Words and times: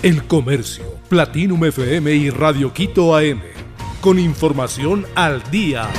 El 0.00 0.22
Comercio, 0.28 0.84
Platinum 1.08 1.64
FM 1.64 2.14
y 2.14 2.30
Radio 2.30 2.72
Quito 2.72 3.16
AM. 3.16 3.40
Con 4.00 4.20
información 4.20 5.04
al 5.16 5.42
día. 5.50 5.90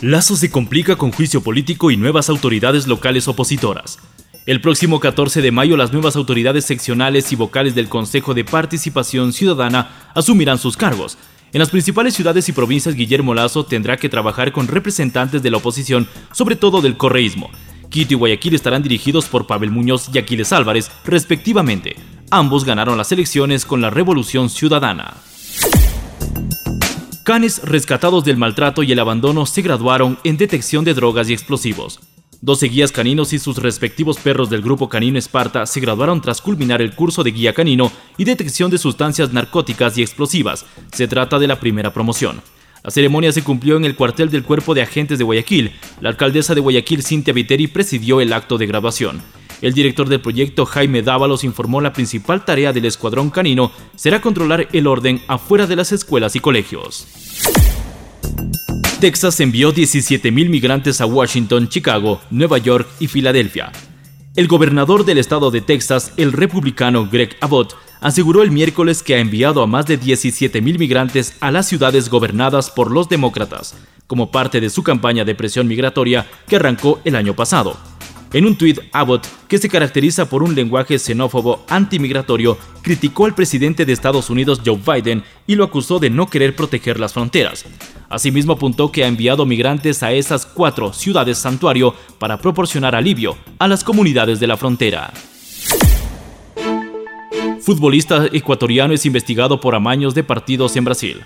Lazo 0.00 0.34
se 0.34 0.50
complica 0.50 0.96
con 0.96 1.12
juicio 1.12 1.40
político 1.40 1.92
y 1.92 1.96
nuevas 1.96 2.28
autoridades 2.30 2.88
locales 2.88 3.28
opositoras. 3.28 4.00
El 4.44 4.60
próximo 4.60 4.98
14 4.98 5.40
de 5.40 5.52
mayo 5.52 5.76
las 5.76 5.92
nuevas 5.92 6.16
autoridades 6.16 6.64
seccionales 6.64 7.30
y 7.30 7.36
vocales 7.36 7.76
del 7.76 7.88
Consejo 7.88 8.34
de 8.34 8.44
Participación 8.44 9.32
Ciudadana 9.32 10.10
asumirán 10.16 10.58
sus 10.58 10.76
cargos. 10.76 11.16
En 11.52 11.60
las 11.60 11.70
principales 11.70 12.14
ciudades 12.14 12.48
y 12.48 12.52
provincias 12.52 12.96
Guillermo 12.96 13.34
Lazo 13.34 13.66
tendrá 13.66 13.96
que 13.98 14.08
trabajar 14.08 14.50
con 14.50 14.66
representantes 14.66 15.44
de 15.44 15.50
la 15.52 15.58
oposición, 15.58 16.08
sobre 16.32 16.56
todo 16.56 16.80
del 16.82 16.96
correísmo. 16.96 17.50
Quito 17.90 18.14
y 18.14 18.16
Guayaquil 18.16 18.54
estarán 18.54 18.82
dirigidos 18.82 19.26
por 19.26 19.46
Pavel 19.46 19.70
Muñoz 19.70 20.10
y 20.12 20.18
Aquiles 20.18 20.52
Álvarez, 20.52 20.90
respectivamente. 21.04 21.96
Ambos 22.30 22.64
ganaron 22.64 22.98
las 22.98 23.10
elecciones 23.12 23.64
con 23.64 23.80
la 23.80 23.90
Revolución 23.90 24.50
Ciudadana. 24.50 25.14
Canes 27.24 27.62
rescatados 27.62 28.24
del 28.24 28.36
maltrato 28.36 28.82
y 28.82 28.92
el 28.92 28.98
abandono 28.98 29.46
se 29.46 29.62
graduaron 29.62 30.18
en 30.24 30.36
detección 30.36 30.84
de 30.84 30.94
drogas 30.94 31.28
y 31.30 31.32
explosivos. 31.32 32.00
12 32.40 32.68
guías 32.68 32.92
caninos 32.92 33.32
y 33.32 33.38
sus 33.38 33.56
respectivos 33.58 34.18
perros 34.18 34.48
del 34.48 34.62
grupo 34.62 34.88
canino 34.88 35.18
Esparta 35.18 35.66
se 35.66 35.80
graduaron 35.80 36.20
tras 36.20 36.40
culminar 36.40 36.80
el 36.80 36.94
curso 36.94 37.24
de 37.24 37.32
guía 37.32 37.52
canino 37.52 37.90
y 38.16 38.24
detección 38.24 38.70
de 38.70 38.78
sustancias 38.78 39.32
narcóticas 39.32 39.98
y 39.98 40.02
explosivas. 40.02 40.64
Se 40.92 41.08
trata 41.08 41.38
de 41.38 41.48
la 41.48 41.58
primera 41.58 41.92
promoción. 41.92 42.40
La 42.84 42.90
ceremonia 42.90 43.32
se 43.32 43.42
cumplió 43.42 43.76
en 43.76 43.84
el 43.84 43.96
cuartel 43.96 44.30
del 44.30 44.44
Cuerpo 44.44 44.74
de 44.74 44.82
Agentes 44.82 45.18
de 45.18 45.24
Guayaquil. 45.24 45.72
La 46.00 46.10
alcaldesa 46.10 46.54
de 46.54 46.60
Guayaquil, 46.60 47.02
Cintia 47.02 47.34
Viteri, 47.34 47.66
presidió 47.66 48.20
el 48.20 48.32
acto 48.32 48.56
de 48.58 48.66
graduación. 48.66 49.20
El 49.60 49.74
director 49.74 50.08
del 50.08 50.20
proyecto, 50.20 50.66
Jaime 50.66 51.02
Dávalos, 51.02 51.42
informó 51.42 51.80
la 51.80 51.92
principal 51.92 52.44
tarea 52.44 52.72
del 52.72 52.84
escuadrón 52.84 53.30
canino 53.30 53.72
será 53.96 54.20
controlar 54.20 54.68
el 54.72 54.86
orden 54.86 55.20
afuera 55.26 55.66
de 55.66 55.76
las 55.76 55.90
escuelas 55.90 56.36
y 56.36 56.40
colegios. 56.40 57.08
Texas 59.00 59.40
envió 59.40 59.72
17.000 59.72 60.48
migrantes 60.48 61.00
a 61.00 61.06
Washington, 61.06 61.68
Chicago, 61.68 62.20
Nueva 62.30 62.58
York 62.58 62.88
y 63.00 63.08
Filadelfia. 63.08 63.72
El 64.36 64.46
gobernador 64.46 65.04
del 65.04 65.18
estado 65.18 65.50
de 65.50 65.60
Texas, 65.60 66.12
el 66.16 66.32
republicano 66.32 67.08
Greg 67.10 67.36
Abbott, 67.40 67.74
aseguró 68.00 68.42
el 68.42 68.50
miércoles 68.50 69.02
que 69.02 69.14
ha 69.14 69.18
enviado 69.18 69.62
a 69.62 69.66
más 69.66 69.86
de 69.86 70.00
17.000 70.00 70.78
migrantes 70.78 71.34
a 71.40 71.50
las 71.50 71.66
ciudades 71.66 72.08
gobernadas 72.08 72.70
por 72.70 72.90
los 72.90 73.08
demócratas, 73.08 73.74
como 74.06 74.30
parte 74.30 74.60
de 74.60 74.70
su 74.70 74.82
campaña 74.82 75.24
de 75.24 75.34
presión 75.34 75.68
migratoria 75.68 76.26
que 76.46 76.56
arrancó 76.56 77.00
el 77.04 77.16
año 77.16 77.34
pasado. 77.34 77.76
En 78.32 78.44
un 78.44 78.56
tuit, 78.56 78.78
Abbott, 78.92 79.26
que 79.48 79.56
se 79.56 79.70
caracteriza 79.70 80.28
por 80.28 80.42
un 80.42 80.54
lenguaje 80.54 80.98
xenófobo 80.98 81.64
antimigratorio, 81.68 82.58
criticó 82.82 83.24
al 83.24 83.34
presidente 83.34 83.86
de 83.86 83.94
Estados 83.94 84.28
Unidos 84.28 84.60
Joe 84.64 84.78
Biden 84.84 85.24
y 85.46 85.54
lo 85.54 85.64
acusó 85.64 85.98
de 85.98 86.10
no 86.10 86.26
querer 86.26 86.54
proteger 86.54 87.00
las 87.00 87.14
fronteras. 87.14 87.64
Asimismo 88.10 88.52
apuntó 88.52 88.92
que 88.92 89.04
ha 89.04 89.08
enviado 89.08 89.46
migrantes 89.46 90.02
a 90.02 90.12
esas 90.12 90.44
cuatro 90.44 90.92
ciudades 90.92 91.38
santuario 91.38 91.94
para 92.18 92.38
proporcionar 92.38 92.94
alivio 92.94 93.36
a 93.58 93.66
las 93.66 93.82
comunidades 93.82 94.40
de 94.40 94.46
la 94.46 94.58
frontera. 94.58 95.10
Futbolista 97.68 98.24
ecuatoriano 98.32 98.94
es 98.94 99.04
investigado 99.04 99.60
por 99.60 99.74
amaños 99.74 100.14
de 100.14 100.24
partidos 100.24 100.74
en 100.76 100.86
Brasil. 100.86 101.20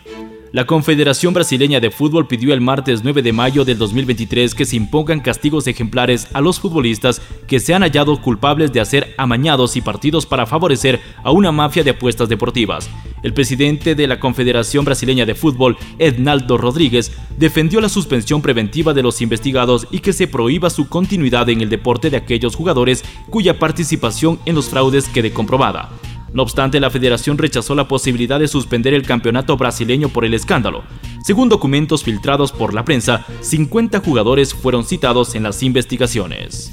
La 0.51 0.67
Confederación 0.67 1.33
Brasileña 1.33 1.79
de 1.79 1.93
Fútbol 1.93 2.27
pidió 2.27 2.53
el 2.53 2.61
martes 2.61 3.05
9 3.05 3.23
de 3.23 3.33
mayo 3.33 3.65
del 3.65 3.79
2023 3.79 4.53
que 4.57 4.65
se 4.65 4.75
impongan 4.75 5.21
castigos 5.21 5.69
ejemplares 5.69 6.27
a 6.33 6.41
los 6.41 6.59
futbolistas 6.59 7.23
que 7.47 7.61
se 7.61 7.75
han 7.75 7.83
hallado 7.83 8.21
culpables 8.21 8.73
de 8.73 8.81
hacer 8.81 9.15
amañados 9.19 9.77
y 9.77 9.83
partidos 9.83 10.27
para 10.27 10.45
favorecer 10.45 11.01
a 11.23 11.31
una 11.31 11.53
mafia 11.53 11.85
de 11.85 11.91
apuestas 11.91 12.29
deportivas. 12.29 12.91
El 13.23 13.35
presidente 13.35 13.95
de 13.95 14.09
la 14.09 14.19
Confederación 14.19 14.85
Brasileña 14.85 15.25
de 15.25 15.37
Fútbol, 15.37 15.77
Ednaldo 16.01 16.59
Rodríguez, 16.59 17.13
defendió 17.39 17.81
la 17.81 17.89
suspensión 17.89 18.43
preventiva 18.43 18.93
de 18.93 19.05
los 19.05 19.23
investigados 19.23 19.87
y 19.93 20.01
que 20.01 20.13
se 20.13 20.27
prohíba 20.27 20.71
su 20.71 20.89
continuidad 20.89 21.49
en 21.51 21.61
el 21.61 21.71
deporte 21.71 22.11
de 22.11 22.17
aquellos 22.17 22.57
jugadores 22.57 23.05
cuya 23.31 23.61
participación 23.61 24.41
en 24.45 24.57
los 24.57 24.69
fraudes 24.69 25.09
quede 25.09 25.33
comprobada. 25.33 25.89
No 26.35 26.43
obstante, 26.43 26.81
la 26.81 26.91
federación 26.91 27.37
rechazó 27.37 27.75
la 27.75 27.89
posibilidad 27.89 28.41
de 28.41 28.49
suspender 28.49 28.95
el 28.95 29.03
campeonato 29.03 29.57
brasileño 29.57 30.09
por 30.09 30.25
el 30.25 30.35
escándalo. 30.35 30.83
Según 31.25 31.49
documentos 31.49 32.03
filtrados 32.03 32.53
por 32.53 32.73
la 32.73 32.85
prensa, 32.85 33.27
50 33.41 34.01
jugadores 34.01 34.55
fueron 34.55 34.85
citados 34.85 35.35
en 35.35 35.43
las 35.43 35.63
investigaciones. 35.63 36.73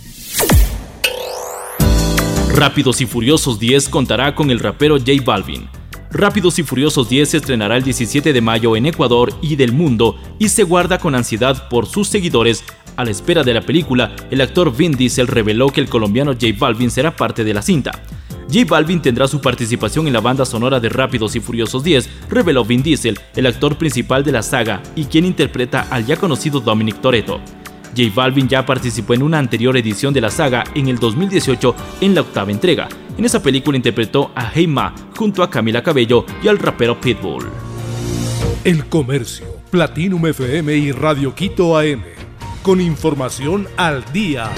Rápidos 2.56 3.00
y 3.02 3.06
Furiosos 3.06 3.60
10 3.60 3.90
contará 3.90 4.36
con 4.36 4.50
el 4.50 4.60
rapero 4.60 4.98
J 4.98 5.12
Balvin. 5.24 5.70
Rápidos 6.12 6.58
y 6.58 6.64
Furiosos 6.64 7.08
10 7.08 7.30
se 7.30 7.38
estrenará 7.38 7.78
el 7.78 7.84
17 7.84 8.34
de 8.34 8.42
mayo 8.42 8.76
en 8.76 8.88
Ecuador 8.88 9.32
y 9.42 9.56
del 9.56 9.72
mundo 9.72 10.16
y 10.40 10.50
se 10.50 10.64
guarda 10.64 10.98
con 10.98 11.16
ansiedad 11.16 11.70
por 11.70 11.86
sus 11.86 12.08
seguidores. 12.08 12.64
A 12.96 13.06
la 13.06 13.12
espera 13.12 13.44
de 13.44 13.54
la 13.54 13.62
película, 13.62 14.16
el 14.32 14.42
actor 14.42 14.76
Vin 14.76 14.94
Diesel 14.94 15.28
reveló 15.28 15.70
que 15.70 15.82
el 15.82 15.88
colombiano 15.88 16.34
J 16.34 16.48
Balvin 16.58 16.90
será 16.92 17.16
parte 17.16 17.44
de 17.44 17.54
la 17.54 17.62
cinta. 17.62 17.92
J 18.52 18.66
Balvin 18.68 19.00
tendrá 19.00 19.28
su 19.28 19.40
participación 19.42 20.08
en 20.08 20.14
la 20.14 20.22
banda 20.22 20.44
sonora 20.44 20.80
de 20.80 20.90
Rápidos 20.90 21.36
y 21.36 21.40
Furiosos 21.40 21.84
10, 21.84 22.10
reveló 22.30 22.66
Vin 22.66 22.82
Diesel, 22.82 23.20
el 23.36 23.46
actor 23.46 23.78
principal 23.78 24.24
de 24.24 24.32
la 24.32 24.42
saga 24.42 24.82
y 24.96 25.06
quien 25.06 25.26
interpreta 25.26 25.86
al 25.92 26.06
ya 26.08 26.18
conocido 26.18 26.60
Dominic 26.60 27.00
Toretto. 27.00 27.40
J 27.96 28.12
Balvin 28.16 28.48
ya 28.48 28.66
participó 28.66 29.14
en 29.14 29.22
una 29.22 29.38
anterior 29.38 29.78
edición 29.78 30.16
de 30.16 30.22
la 30.22 30.32
saga 30.32 30.64
en 30.74 30.88
el 30.88 30.98
2018 30.98 31.76
en 32.02 32.16
la 32.16 32.22
octava 32.22 32.50
entrega. 32.50 32.90
En 33.20 33.26
esa 33.26 33.44
película 33.44 33.78
interpretó 33.78 34.32
a 34.34 34.50
Hey 34.52 34.66
Ma 34.66 34.96
junto 35.16 35.44
a 35.44 35.50
Camila 35.50 35.84
Cabello 35.84 36.26
y 36.42 36.48
al 36.48 36.58
rapero 36.58 37.00
Pitbull. 37.00 37.46
El 38.64 38.86
Comercio, 38.88 39.46
Platinum 39.70 40.26
FM 40.26 40.76
y 40.76 40.92
Radio 40.92 41.36
Quito 41.36 41.78
AM. 41.78 42.02
Con 42.64 42.82
información 42.82 43.68
al 43.78 44.04
día. 44.12 44.50